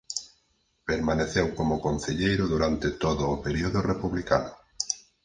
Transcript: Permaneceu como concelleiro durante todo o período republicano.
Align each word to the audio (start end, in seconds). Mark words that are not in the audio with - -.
Permaneceu 0.89 1.47
como 1.57 1.81
concelleiro 1.85 2.43
durante 2.53 2.87
todo 3.03 3.23
o 3.35 3.41
período 3.45 3.79
republicano. 3.91 4.51